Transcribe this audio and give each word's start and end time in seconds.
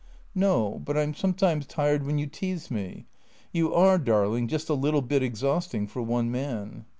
"No, 0.33 0.81
but 0.83 0.97
I 0.97 1.03
'm 1.03 1.13
sometimes 1.13 1.67
tired 1.67 2.03
when 2.07 2.17
you 2.17 2.25
tease 2.25 2.71
me. 2.71 3.05
You 3.51 3.71
are, 3.71 3.99
darling, 3.99 4.47
just 4.47 4.67
a 4.67 4.73
little 4.73 5.03
bit 5.03 5.21
exhausting 5.21 5.85
for 5.85 6.01
one 6.01 6.31
man." 6.31 6.85